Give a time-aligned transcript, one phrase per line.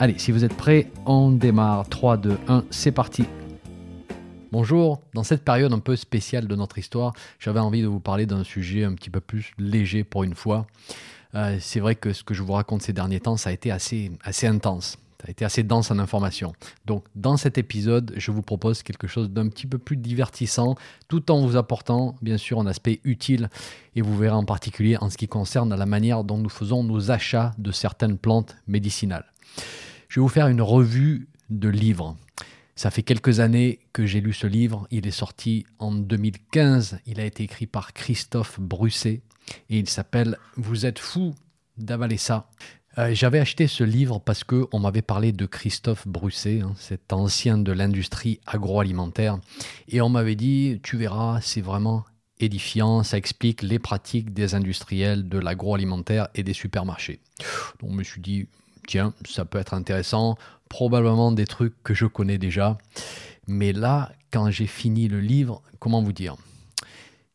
[0.00, 1.88] Allez, si vous êtes prêts, on démarre.
[1.88, 3.24] 3, 2, 1, c'est parti.
[4.52, 8.24] Bonjour, dans cette période un peu spéciale de notre histoire, j'avais envie de vous parler
[8.24, 10.68] d'un sujet un petit peu plus léger pour une fois.
[11.34, 13.72] Euh, c'est vrai que ce que je vous raconte ces derniers temps, ça a été
[13.72, 14.98] assez, assez intense.
[15.20, 16.52] Ça a été assez dense en informations.
[16.86, 20.76] Donc, dans cet épisode, je vous propose quelque chose d'un petit peu plus divertissant,
[21.08, 23.50] tout en vous apportant, bien sûr, un aspect utile.
[23.96, 27.10] Et vous verrez en particulier en ce qui concerne la manière dont nous faisons nos
[27.10, 29.26] achats de certaines plantes médicinales.
[30.08, 32.16] Je vais vous faire une revue de livres.
[32.76, 34.86] Ça fait quelques années que j'ai lu ce livre.
[34.90, 37.00] Il est sorti en 2015.
[37.04, 39.20] Il a été écrit par Christophe Brusset
[39.68, 41.34] et il s'appelle Vous êtes fou
[41.76, 42.48] d'avaler ça.
[42.96, 47.12] Euh, j'avais acheté ce livre parce que on m'avait parlé de Christophe Brusset, hein, cet
[47.12, 49.38] ancien de l'industrie agroalimentaire,
[49.88, 52.04] et on m'avait dit tu verras, c'est vraiment
[52.40, 57.20] édifiant, ça explique les pratiques des industriels de l'agroalimentaire et des supermarchés.
[57.80, 58.48] Donc je me suis dit
[58.88, 60.36] tiens, ça peut être intéressant,
[60.68, 62.78] probablement des trucs que je connais déjà.
[63.46, 66.36] Mais là, quand j'ai fini le livre, comment vous dire?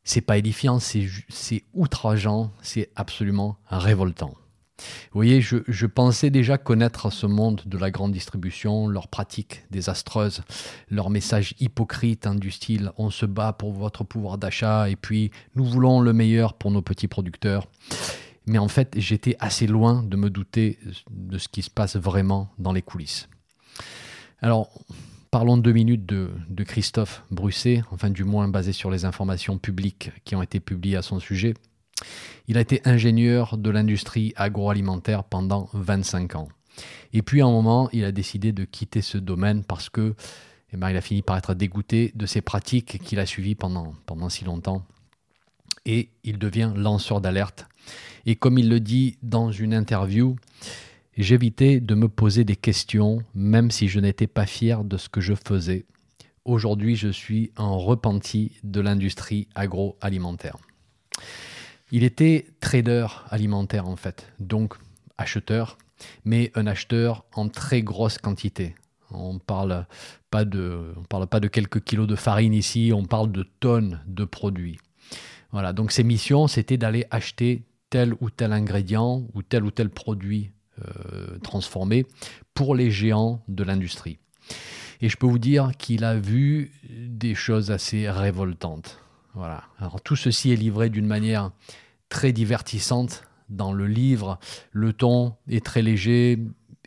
[0.04, 4.34] C'est pas édifiant, c'est outrageant, c'est absolument révoltant.
[4.78, 10.42] Vous voyez, je, pensais déjà connaître ce monde de la grande distribution, leurs pratiques désastreuses,
[10.90, 15.32] leurs messages hypocrites hein, du style on se bat pour votre pouvoir d'achat et puis
[15.56, 17.68] nous voulons le meilleur pour nos petits producteurs.
[18.46, 22.50] Mais en fait, j'étais assez loin de me douter de ce qui se passe vraiment
[22.58, 23.30] dans les coulisses.
[24.42, 24.70] Alors,
[25.32, 30.36] parlons deux minutes de, Christophe Brusset, enfin du moins basé sur les informations publiques qui
[30.36, 31.54] ont été publiées à son sujet.
[32.48, 36.50] Il a été ingénieur de l'industrie agroalimentaire pendant 25 ans.
[37.14, 40.16] Et puis à un moment, il a décidé de quitter ce domaine parce que
[40.74, 43.94] eh ben, il a fini par être dégoûté de ces pratiques qu'il a suivies pendant,
[44.06, 44.84] pendant si longtemps.
[45.86, 47.68] Et il devient lanceur d'alerte
[48.26, 50.36] et comme il le dit dans une interview,
[51.18, 55.22] j'évitais de me poser des questions, même si je n'étais pas fier de ce que
[55.22, 55.86] je faisais.
[56.46, 60.58] Aujourd'hui, je suis un repenti de l'industrie agroalimentaire.
[61.92, 64.74] Il était trader alimentaire en fait, donc
[65.18, 65.78] acheteur,
[66.26, 68.76] mais un acheteur en très grosse quantité.
[69.12, 69.86] On parle
[70.32, 74.80] parle pas de quelques kilos de farine ici, on parle de tonnes de produits.
[75.52, 79.92] Voilà, donc ses missions, c'était d'aller acheter tel ou tel ingrédient ou tel ou tel
[79.92, 80.50] produit
[80.84, 82.08] euh, transformé
[82.56, 84.18] pour les géants de l'industrie.
[85.00, 88.98] Et je peux vous dire qu'il a vu des choses assez révoltantes.
[89.36, 89.66] Voilà.
[89.78, 91.52] Alors tout ceci est livré d'une manière
[92.10, 94.40] très divertissante dans le livre.
[94.72, 96.40] Le ton est très léger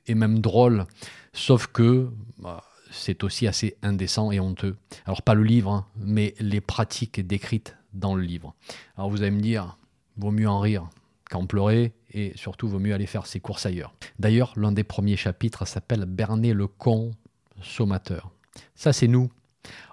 [0.09, 0.87] et même drôle,
[1.33, 4.75] sauf que bah, c'est aussi assez indécent et honteux.
[5.05, 8.56] Alors pas le livre, hein, mais les pratiques décrites dans le livre.
[8.97, 9.78] Alors vous allez me dire,
[10.16, 10.89] vaut mieux en rire
[11.31, 13.94] qu'en pleurer et surtout vaut mieux aller faire ses courses ailleurs.
[14.19, 18.31] D'ailleurs, l'un des premiers chapitres s'appelle Berner le consommateur.
[18.75, 19.31] Ça, c'est nous.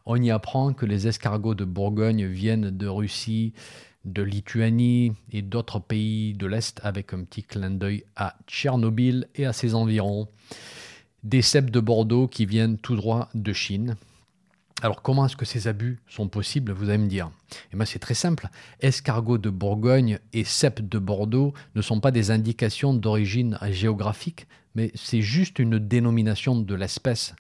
[0.05, 3.53] On y apprend que les escargots de Bourgogne viennent de Russie,
[4.05, 9.45] de Lituanie et d'autres pays de l'Est avec un petit clin d'œil à Tchernobyl et
[9.45, 10.27] à ses environs.
[11.23, 13.95] Des cèpes de Bordeaux qui viennent tout droit de Chine.
[14.83, 17.31] Alors comment est-ce que ces abus sont possibles, vous allez me dire?
[17.71, 18.49] Eh bien c'est très simple.
[18.81, 24.45] Escargot de Bourgogne et cèpe de Bordeaux ne sont pas des indications d'origine géographique,
[24.75, 27.33] mais c'est juste une dénomination de l'espèce.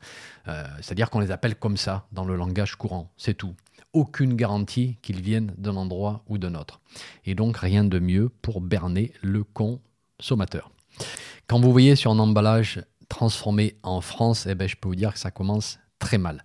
[0.47, 3.53] Euh, c'est-à-dire qu'on les appelle comme ça dans le langage courant, c'est tout.
[3.91, 6.79] Aucune garantie qu'ils viennent d'un endroit ou d'un autre.
[7.25, 10.71] Et donc rien de mieux pour berner le consommateur.
[11.47, 15.11] Quand vous voyez sur un emballage transformé en France, eh ben, je peux vous dire
[15.11, 16.41] que ça commence très mal.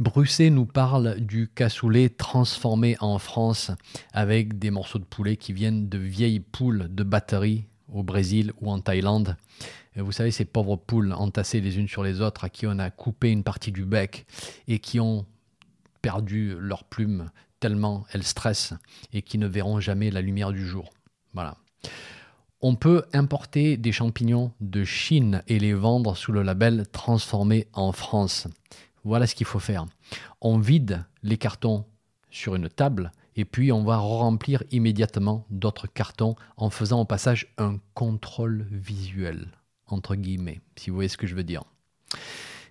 [0.00, 3.70] Brusset nous parle du cassoulet transformé en France
[4.12, 8.72] avec des morceaux de poulet qui viennent de vieilles poules de batterie au Brésil ou
[8.72, 9.36] en Thaïlande.
[9.94, 12.90] Vous savez, ces pauvres poules entassées les unes sur les autres à qui on a
[12.90, 14.26] coupé une partie du bec
[14.66, 15.26] et qui ont
[16.02, 17.30] perdu leurs plumes
[17.60, 18.74] tellement elles stressent
[19.12, 20.90] et qui ne verront jamais la lumière du jour.
[21.34, 21.56] Voilà.
[22.60, 27.92] On peut importer des champignons de Chine et les vendre sous le label transformé en
[27.92, 28.48] France.
[29.04, 29.86] Voilà ce qu'il faut faire.
[30.40, 31.84] On vide les cartons
[32.30, 37.52] sur une table et puis on va remplir immédiatement d'autres cartons en faisant au passage
[37.58, 39.48] un contrôle visuel,
[39.86, 41.62] entre guillemets, si vous voyez ce que je veux dire.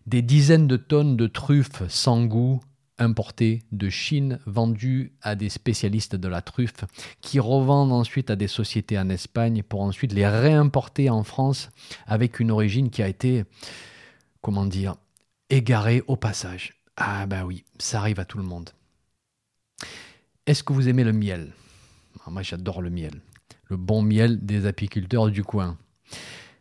[0.05, 2.59] Des dizaines de tonnes de truffes sans goût
[2.99, 6.85] importées de Chine, vendues à des spécialistes de la truffe,
[7.21, 11.69] qui revendent ensuite à des sociétés en Espagne pour ensuite les réimporter en France
[12.05, 13.45] avec une origine qui a été,
[14.41, 14.95] comment dire,
[15.53, 16.73] égarée au passage.
[16.97, 18.71] Ah ben oui, ça arrive à tout le monde.
[20.47, 21.53] Est-ce que vous aimez le miel?
[22.25, 23.21] Ah, Moi j'adore le miel.
[23.65, 25.77] Le bon miel des apiculteurs du coin.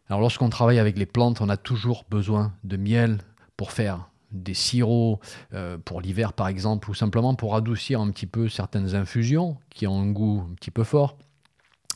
[0.09, 3.19] Alors lorsqu'on travaille avec les plantes, on a toujours besoin de miel
[3.57, 5.21] pour faire des sirops
[5.55, 9.87] euh, pour l'hiver par exemple, ou simplement pour adoucir un petit peu certaines infusions qui
[9.87, 11.17] ont un goût un petit peu fort.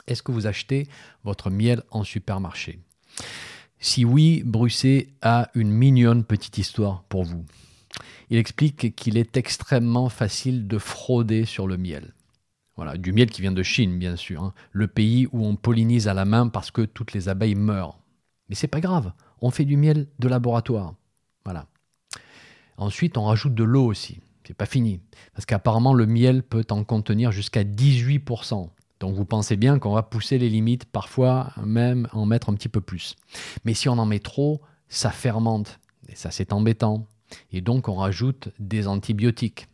[0.07, 0.89] Est-ce que vous achetez
[1.25, 2.79] votre miel en supermarché?
[3.79, 7.45] Si oui, Bruxelles a une mignonne petite histoire pour vous.
[8.31, 12.15] Il explique qu'il est extrêmement facile de frauder sur le miel.
[12.77, 14.55] Voilà, du miel qui vient de Chine, bien sûr, hein.
[14.73, 17.99] le pays où on pollinise à la main parce que toutes les abeilles meurent.
[18.49, 20.95] Mais c'est pas grave, on fait du miel de laboratoire.
[21.45, 21.67] Voilà.
[22.77, 24.21] Ensuite, on rajoute de l'eau aussi.
[24.47, 25.01] C'est pas fini.
[25.33, 28.69] Parce qu'apparemment, le miel peut en contenir jusqu'à 18%.
[29.01, 32.69] Donc vous pensez bien qu'on va pousser les limites, parfois même en mettre un petit
[32.69, 33.15] peu plus.
[33.65, 35.79] Mais si on en met trop, ça fermente.
[36.09, 37.07] Et ça, c'est embêtant.
[37.53, 39.69] Et donc, on rajoute des antibiotiques.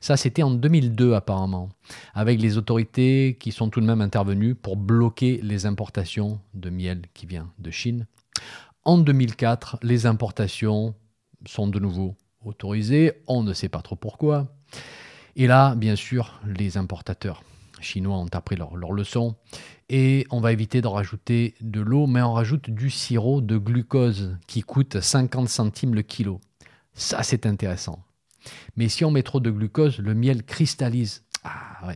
[0.00, 1.70] Ça, c'était en 2002 apparemment,
[2.12, 7.02] avec les autorités qui sont tout de même intervenues pour bloquer les importations de miel
[7.12, 8.06] qui vient de Chine.
[8.84, 10.94] En 2004, les importations
[11.46, 12.14] sont de nouveau
[12.44, 14.46] autorisées, on ne sait pas trop pourquoi.
[15.34, 17.42] Et là, bien sûr, les importateurs
[17.84, 19.36] chinois ont appris leur, leçon
[19.88, 24.36] et on va éviter de rajouter de l'eau, mais on rajoute du sirop de glucose
[24.46, 26.40] qui coûte 50 centimes le kilo.
[26.94, 28.02] Ça, c'est intéressant.
[28.76, 31.24] Mais si on met trop de glucose, le miel cristallise.
[31.44, 31.92] Ah.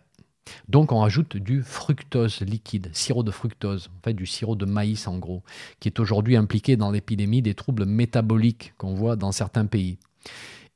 [0.68, 5.06] Donc on rajoute du fructose liquide, sirop de fructose, en fait du sirop de maïs
[5.06, 5.42] en gros,
[5.80, 9.98] qui est aujourd'hui impliqué dans l'épidémie des troubles métaboliques qu'on voit dans certains pays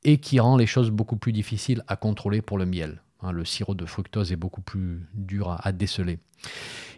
[0.03, 3.01] et qui rend les choses beaucoup plus difficiles à contrôler pour le miel.
[3.23, 6.19] Hein, le sirop de fructose est beaucoup plus dur à, déceler.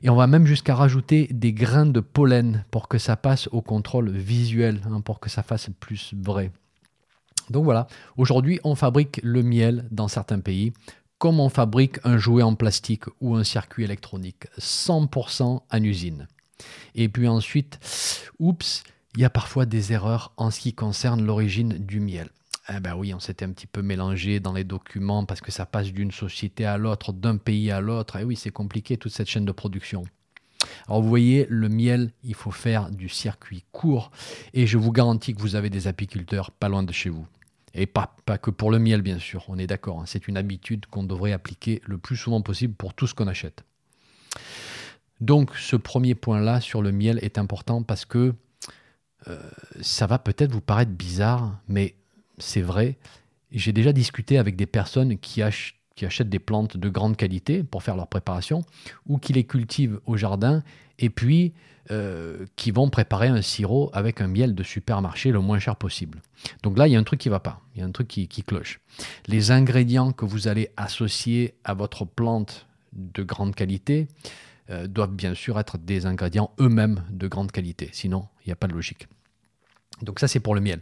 [0.01, 3.61] Et on va même jusqu'à rajouter des grains de pollen pour que ça passe au
[3.61, 6.51] contrôle visuel, hein, pour que ça fasse plus vrai.
[7.49, 7.87] Donc voilà,
[8.17, 10.73] aujourd'hui on fabrique le miel dans certains pays
[11.17, 16.27] comme on fabrique un jouet en plastique ou un circuit électronique, 100% en usine.
[16.93, 17.79] Et puis ensuite,
[18.39, 18.83] oups,
[19.15, 22.29] il y a parfois des erreurs en ce qui concerne l'origine du miel.
[22.69, 25.65] Eh ben oui, on s'était un petit peu mélangé dans les documents parce que ça
[25.65, 28.15] passe d'une société à l'autre, d'un pays à l'autre.
[28.15, 30.03] Et oui, c'est compliqué toute cette chaîne de production.
[30.87, 34.11] Alors vous voyez, le miel, il faut faire du circuit court
[34.53, 37.27] et je vous garantis que vous avez des apiculteurs pas loin de chez vous.
[37.75, 39.99] Et pas, pas que pour le miel, bien sûr, on est d'accord.
[39.99, 40.05] Hein.
[40.07, 43.63] C'est une habitude qu'on devrait appliquer le plus souvent possible pour tout ce qu'on achète.
[45.21, 48.33] Donc ce premier point-là sur le miel est important parce que
[49.27, 49.39] euh,
[49.81, 51.95] ça va peut-être vous paraître bizarre, mais
[52.37, 52.97] c'est vrai.
[53.51, 57.95] J'ai déjà discuté avec des personnes qui, achètent des plantes de grande qualité pour faire
[57.95, 58.63] leur préparation
[59.07, 60.63] ou qui les cultivent au jardin
[60.99, 61.53] et puis
[61.91, 66.21] euh, qui vont préparer un sirop avec un miel de supermarché le moins cher possible.
[66.63, 67.91] Donc là, il y a un truc qui ne va pas, il y a un
[67.91, 68.79] truc qui, cloche.
[69.27, 74.07] Les ingrédients que vous allez associer à votre plante de grande qualité
[74.69, 78.55] euh, doivent bien sûr être des ingrédients eux-mêmes de grande qualité, sinon il n'y a
[78.55, 79.07] pas de logique.
[80.01, 80.81] Donc ça c'est pour le miel.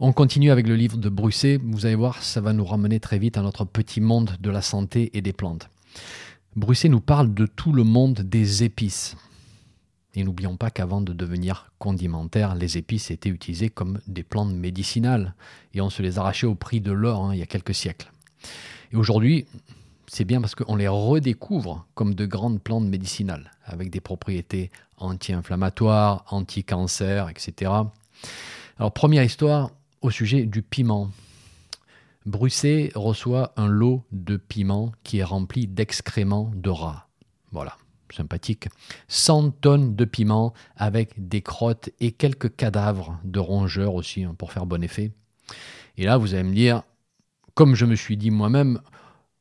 [0.00, 3.18] On continue avec le livre de Brusset, vous allez voir, ça va nous ramener très
[3.18, 5.68] vite à notre petit monde de la santé et des plantes.
[6.56, 9.16] Brusset nous parle de tout le monde des épices.
[10.16, 15.34] Et n'oublions pas qu'avant de devenir condimentaires, les épices étaient utilisées comme des plantes médicinales
[15.72, 18.12] et on se les arrachait au prix de l'or hein, il y a quelques siècles.
[18.92, 19.46] Et aujourd'hui,
[20.06, 26.24] c'est bien parce qu'on les redécouvre comme de grandes plantes médicinales avec des propriétés anti-inflammatoires,
[26.30, 27.72] anti-cancer, etc.
[28.78, 31.10] Alors première histoire au sujet du piment.
[32.26, 37.08] Bruxelles reçoit un lot de piment qui est rempli d'excréments de rats.
[37.52, 37.76] Voilà
[38.14, 38.68] sympathique,
[39.08, 44.52] 100 tonnes de piment avec des crottes et quelques cadavres de rongeurs aussi hein, pour
[44.52, 45.12] faire bon effet.
[45.96, 46.82] Et là, vous allez me dire,
[47.54, 48.80] comme je me suis dit moi-même,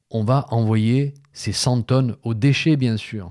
[0.10, 3.30] on va envoyer ces 100 tonnes aux déchets, bien sûr.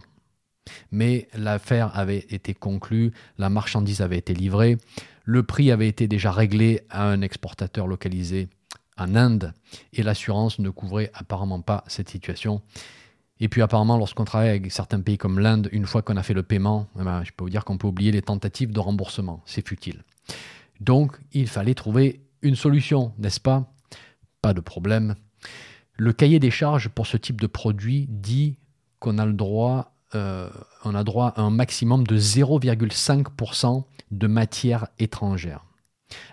[0.91, 4.79] Mais l'affaire avait été conclue, la marchandise avait été livrée,
[5.25, 8.49] le prix avait été déjà réglé à un exportateur localisé
[8.97, 9.53] en Inde
[9.93, 12.63] et l'assurance ne couvrait apparemment pas cette situation.
[13.41, 16.35] Et puis apparemment, lorsqu'on travaille avec certains pays comme l'Inde, une fois qu'on a fait
[16.35, 19.43] le paiement, eh ben, je peux vous dire qu'on peut oublier les tentatives de remboursement.
[19.47, 20.05] C'est futile.
[20.81, 23.73] Donc, il fallait trouver une solution, n'est-ce pas?
[24.43, 25.17] Pas de problème.
[25.97, 28.59] Le cahier des charges pour ce type de produit dit
[28.99, 30.49] qu'on a le droit, euh,
[30.85, 35.65] on a droit à un maximum de 0,5% de matière étrangère.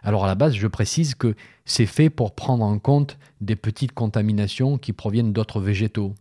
[0.04, 3.94] Alors à la base, je précise que c'est fait pour prendre en compte des petites
[3.94, 6.16] contaminations qui proviennent d'autres végétaux.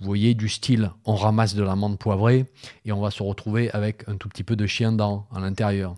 [0.00, 2.46] Vous voyez, du style, on ramasse de l'amande poivrée
[2.84, 5.96] et on va se retrouver avec un tout petit peu de chien dent à l'intérieur.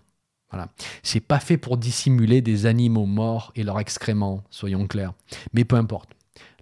[0.50, 0.68] Voilà.
[1.02, 5.12] C'est pas fait pour dissimuler des animaux morts et leurs excréments, soyons clairs.
[5.52, 6.10] Mais peu importe.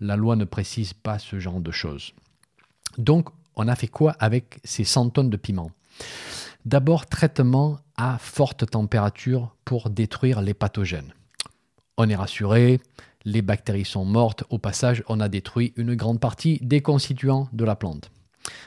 [0.00, 2.12] La loi ne précise pas ce genre de choses.
[2.99, 5.70] Donc, on a fait quoi avec ces 100 tonnes de piment?
[6.64, 11.14] D'abord, traitement à forte température pour détruire les pathogènes.
[11.96, 12.80] On est rassuré,
[13.25, 17.64] les bactéries sont mortes, au passage, on a détruit une grande partie des constituants de
[17.64, 18.10] la plante.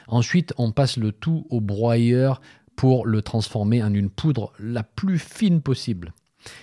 [0.08, 2.40] Ensuite, on passe le tout au broyeur
[2.76, 6.12] pour le transformer en une poudre la plus fine possible.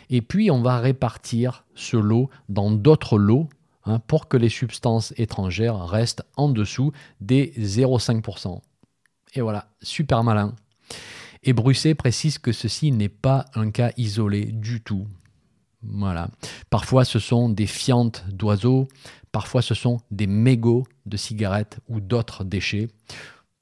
[0.09, 3.47] Et puis on va répartir ce lot dans d'autres lots
[3.87, 6.91] hein, pour que les substances étrangères restent en dessous
[7.21, 8.61] des 0,5%.
[9.33, 10.55] Et voilà, super malin.
[11.43, 15.07] Et Brusset précise que ceci n'est pas un cas isolé du tout.
[15.81, 16.29] Voilà.
[16.69, 18.87] Parfois ce sont des fientes d'oiseaux,
[19.31, 22.89] parfois ce sont des mégots de cigarettes ou d'autres déchets.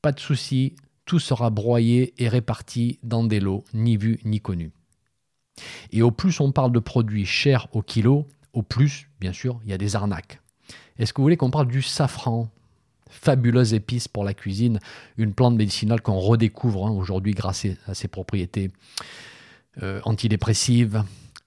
[0.01, 4.72] Pas de souci, tout sera broyé et réparti dans des lots ni vus ni connus.
[5.91, 9.70] Et au plus on parle de produits chers au kilo, au plus, bien sûr, il
[9.70, 10.42] y a des arnaques.
[10.98, 12.50] Est-ce que vous voulez qu'on parle du safran?
[13.08, 14.80] Fabuleuse épice pour la cuisine,
[15.18, 18.72] une plante médicinale qu'on redécouvre hein, aujourd'hui grâce à ses propriétés
[19.84, 21.04] euh, antidépressives,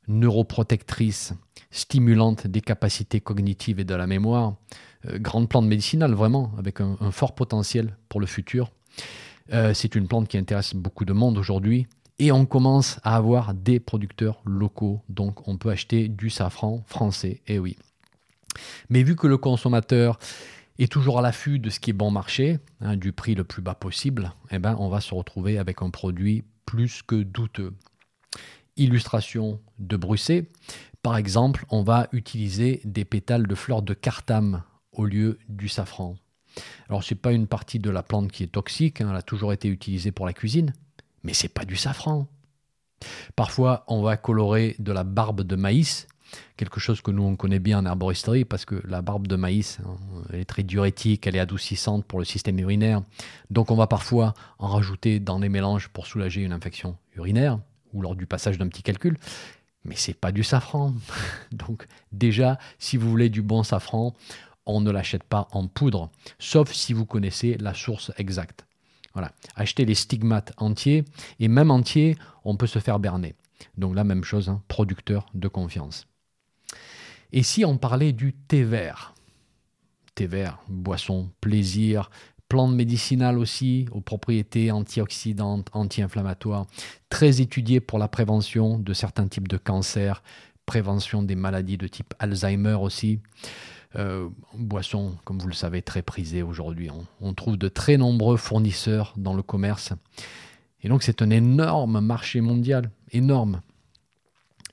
[0.07, 1.35] neuroprotectrices,
[1.71, 4.55] stimulantes des capacités cognitives et de la mémoire.
[5.07, 8.71] Euh, grande plante médicinale, vraiment, avec un fort potentiel pour le futur.
[9.53, 11.87] Euh, c'est une plante qui intéresse beaucoup de monde aujourd'hui.
[12.19, 15.03] Et on commence à avoir des producteurs locaux.
[15.09, 17.43] Donc on peut acheter du safran français.
[17.47, 17.77] Et eh oui.
[18.89, 20.19] Mais vu que le consommateur
[20.79, 23.63] est toujours à l'affût de ce qui est bon marché, hein, du prix le plus
[23.63, 27.75] bas possible, eh ben, on va se retrouver avec un produit plus que douteux.
[28.77, 30.47] Illustration de Bruxelles.
[31.03, 36.17] Par exemple, on va utiliser des pétales de fleurs de cartame au lieu du safran.
[36.89, 39.23] Alors, ce n'est pas une partie de la plante qui est toxique, hein, elle a
[39.23, 40.73] toujours été utilisée pour la cuisine,
[41.23, 42.27] mais c'est pas du safran.
[43.37, 46.09] Parfois, on va colorer de la barbe de maïs,
[46.57, 49.79] quelque chose que nous on connaît bien en herboristerie parce que la barbe de maïs
[49.85, 49.97] hein,
[50.33, 53.03] elle est très diurétique, elle est adoucissante pour le système urinaire.
[53.51, 57.59] Donc on va parfois en rajouter dans les mélanges pour soulager une infection urinaire
[57.93, 59.19] ou lors du passage d'un petit calcul.
[59.85, 60.93] Mais c'est pas du safran.
[61.53, 64.15] Donc déjà, si vous voulez du bon safran,
[64.67, 68.68] on ne l'achète pas en poudre, sauf si vous connaissez la source exacte.
[69.19, 69.33] Voilà.
[69.57, 71.05] Achetez les stigmates entiers,
[71.41, 73.35] et même entiers, on peut se faire berner.
[73.77, 76.07] Donc la même chose, hein, producteur de confiance.
[77.33, 79.15] Et si on parlait du thé vert?
[80.15, 82.11] Thé vert, boisson, plaisir,
[82.49, 86.67] plante médicinale aussi, aux propriétés antioxydantes, anti-inflammatoires,
[87.09, 90.23] très étudié pour la prévention de certains types de cancers,
[90.65, 93.19] prévention des maladies de type Alzheimer aussi.
[93.97, 96.91] Euh, boisson, comme vous le savez, très prisée aujourd'hui.
[97.21, 99.93] On, trouve de très nombreux fournisseurs dans le commerce.
[100.83, 103.63] Et donc c'est un énorme marché mondial, énorme.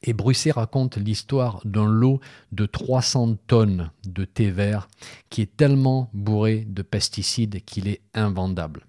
[0.04, 2.20] Et Bruxelles raconte l'histoire d'un lot
[2.52, 4.88] de 300 tonnes de thé vert
[5.30, 8.86] qui est tellement bourré de pesticides qu'il est invendable.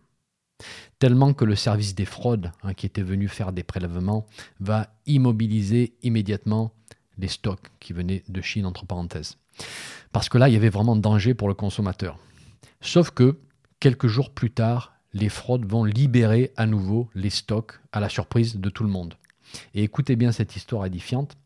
[0.99, 4.27] Tellement que le service des fraudes, hein, qui était venu faire des prélèvements,
[4.61, 6.73] va immobiliser immédiatement
[7.19, 9.37] les stocks qui venaient de Chine, entre parenthèses.
[10.17, 12.17] Parce que là, il y avait vraiment danger pour le consommateur.
[12.81, 13.39] Sauf que,
[13.81, 18.57] quelques jours plus tard, les fraudes vont libérer à nouveau les stocks à la surprise
[18.57, 19.19] de tout le monde.
[19.75, 21.37] Et écoutez bien cette histoire édifiante.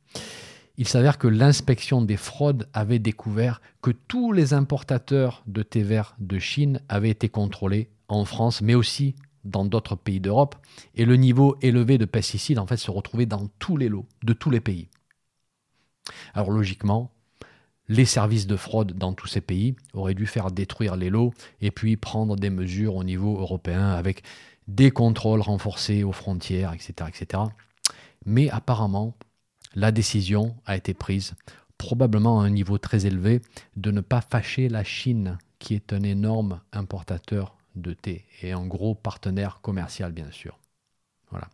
[0.77, 6.15] Il s'avère que l'inspection des fraudes avait découvert que tous les importateurs de thé vert
[6.21, 10.55] de Chine avaient été contrôlés en France, mais aussi dans d'autres pays d'Europe.
[10.95, 14.33] Et le niveau élevé de pesticides, en fait, se retrouvait dans tous les lots de
[14.33, 14.87] tous les pays.
[16.35, 17.11] Alors logiquement,
[17.91, 21.73] les services de fraude dans tous ces pays auraient dû faire détruire les lots et
[21.73, 24.23] puis prendre des mesures au niveau européen avec
[24.69, 27.09] des contrôles renforcés aux frontières, etc.
[27.09, 27.43] etc.
[28.25, 29.17] Mais apparemment,
[29.75, 31.35] la décision a été prise,
[31.79, 33.43] probablement à un niveau très élevé,
[33.77, 38.67] de ne pas fâcher la Chine, qui est un énorme importateur de thé et un
[38.67, 40.61] gros partenaire commercial, bien sûr.
[41.33, 41.49] Voilà.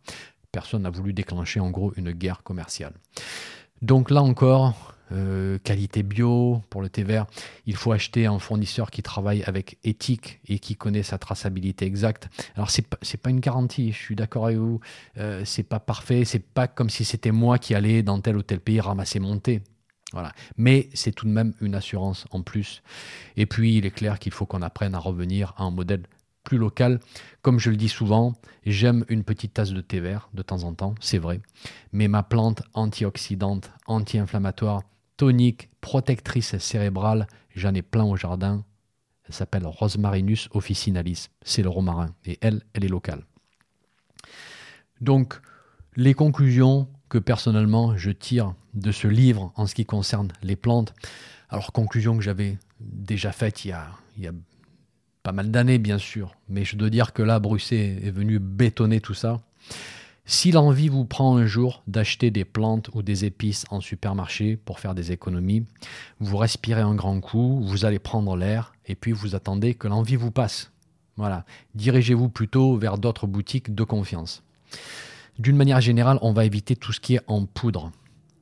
[0.51, 2.93] Personne n'a voulu déclencher en gros une guerre commerciale.
[3.81, 7.25] Donc là encore, euh, qualité bio pour le thé vert,
[7.65, 12.29] il faut acheter un fournisseur qui travaille avec éthique et qui connaît sa traçabilité exacte.
[12.55, 14.79] Alors c'est pas, pas une garantie, je suis d'accord avec vous,
[15.17, 18.43] euh, c'est pas parfait, c'est pas comme si c'était moi qui allais dans tel ou
[18.43, 19.61] tel pays ramasser mon thé.
[20.13, 20.31] Voilà.
[20.55, 22.81] Mais c'est tout de même une assurance en plus.
[23.35, 26.03] Et puis il est clair qu'il faut qu'on apprenne à revenir à un modèle
[26.43, 27.01] plus local.
[27.41, 28.33] Comme je le dis souvent,
[28.65, 31.41] j'aime une petite tasse de thé vert de temps en temps, c'est vrai.
[31.91, 34.83] Mais ma plante antioxydante, anti-inflammatoire,
[35.17, 38.63] tonique, protectrice cérébrale, j'en ai plein au jardin.
[39.27, 41.29] Elle s'appelle Rosmarinus officinalis.
[41.41, 42.15] C'est le romarin.
[42.25, 43.23] Et elle, elle est locale.
[45.01, 45.39] Donc,
[45.95, 50.93] les conclusions que personnellement je tire de ce livre en ce qui concerne les plantes,
[51.49, 54.33] alors conclusion que j'avais déjà faite il y a, il y a
[55.23, 59.01] pas mal d'années bien sûr, mais je dois dire que là Bruxelles est venu bétonner
[59.01, 59.39] tout ça.
[60.29, 64.81] Si l'envie vous prend un jour d'acheter des plantes ou des épices en supermarché pour
[64.81, 65.65] faire des économies,
[66.19, 70.17] vous respirez un grand coup, vous allez prendre l'air et puis vous attendez que l'envie
[70.17, 70.69] vous passe.
[71.15, 74.43] Voilà, dirigez-vous plutôt vers d'autres boutiques de confiance.
[75.39, 77.93] D'une manière générale, on va éviter tout ce qui est en poudre.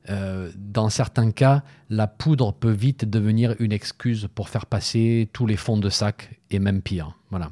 [0.08, 5.46] Euh, dans certains cas, la poudre peut vite devenir une excuse pour faire passer tous
[5.46, 7.16] les fonds de sac et même pire.
[7.30, 7.50] Voilà.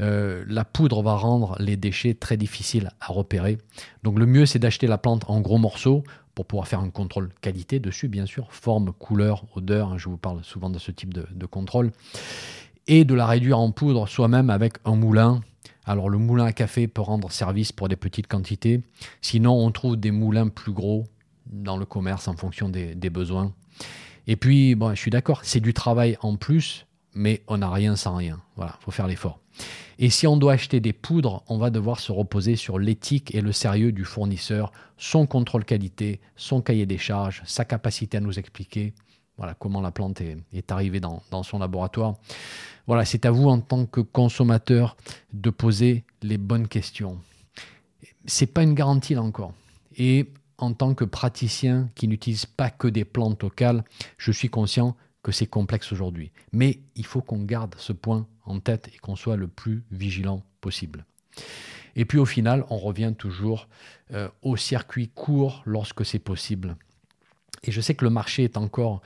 [0.00, 3.58] Euh, la poudre va rendre les déchets très difficiles à repérer.
[4.02, 6.04] Donc le mieux, c'est d'acheter la plante en gros morceaux
[6.34, 9.92] pour pouvoir faire un contrôle qualité dessus, bien sûr, forme, couleur, odeur.
[9.92, 11.90] Hein, je vous parle souvent de ce type de contrôle.
[12.86, 15.40] Et de la réduire en poudre soi-même avec un moulin
[15.86, 18.82] alors le moulin à café peut rendre service pour des petites quantités.
[19.22, 21.06] Sinon, on trouve des moulins plus gros
[21.50, 23.52] dans le commerce en fonction des, besoins.
[24.26, 27.96] Et puis, bon, je suis d'accord, c'est du travail en plus, mais on n'a rien
[27.96, 28.40] sans rien.
[28.56, 29.40] Voilà, faut faire l'effort.
[29.98, 33.40] Et si on doit acheter des poudres, on va devoir se reposer sur l'éthique et
[33.40, 38.38] le sérieux du fournisseur, son contrôle qualité, son cahier des charges, sa capacité à nous
[38.38, 38.94] expliquer
[39.40, 42.16] voilà, comment la plante est, arrivée dans, son laboratoire.
[42.86, 44.98] Voilà, c'est à vous en tant que consommateur
[45.32, 47.18] de poser les bonnes questions.
[48.26, 49.54] C'est pas une garantie là encore.
[49.96, 50.28] Et
[50.60, 53.84] en tant que praticien qui n'utilise pas que des plantes locales,
[54.18, 56.30] je suis conscient que c'est complexe aujourd'hui.
[56.52, 60.42] Mais il faut qu'on garde ce point en tête et qu'on soit le plus vigilant
[60.60, 61.04] possible.
[61.96, 63.68] Et puis au final, on revient toujours
[64.12, 66.76] euh, au circuit court lorsque c'est possible.
[67.64, 69.02] Et je sais que le marché est encore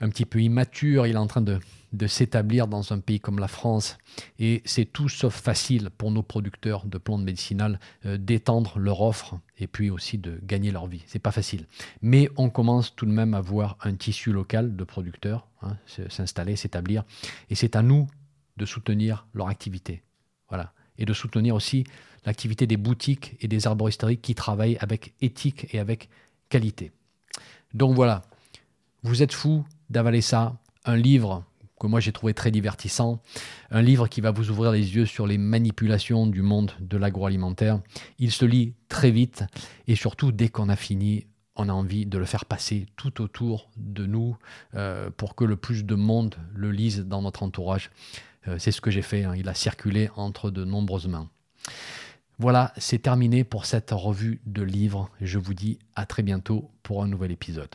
[0.00, 1.58] un petit peu immature, il est en train de,
[2.06, 3.96] s'établir dans un pays comme la France.
[4.38, 9.40] Et c'est tout sauf facile pour nos producteurs de plantes médicinales euh, d'étendre leur offre
[9.58, 11.02] et puis aussi de gagner leur vie.
[11.06, 11.66] C'est pas facile.
[12.02, 15.76] Mais on commence tout de même à voir un tissu local de producteurs hein,
[16.10, 17.04] s'installer, s'établir.
[17.48, 18.06] Et c'est à nous
[18.58, 20.02] de soutenir leur activité.
[20.48, 20.72] Voilà.
[20.98, 21.84] Et de soutenir aussi
[22.26, 26.10] l'activité des boutiques et des arboristeries qui travaillent avec éthique et avec
[26.50, 26.92] qualité.
[27.72, 28.22] Donc voilà,
[29.02, 31.44] vous êtes fou d'avaler ça, un livre
[31.78, 33.20] que moi j'ai trouvé très divertissant,
[33.70, 37.80] un livre qui va vous ouvrir les yeux sur les manipulations du monde de l'agroalimentaire.
[38.18, 39.44] Il se lit très vite
[39.86, 43.70] et surtout dès qu'on a fini, on a envie de le faire passer tout autour
[43.76, 44.36] de nous
[44.74, 47.90] euh, pour que le plus de monde le lise dans notre entourage.
[48.48, 49.34] Euh, c'est ce que j'ai fait, hein.
[49.36, 51.28] il a circulé entre de nombreuses mains.
[52.38, 55.08] Voilà, c'est terminé pour cette revue de livres.
[55.22, 57.74] Je vous dis à très bientôt pour un nouvel épisode.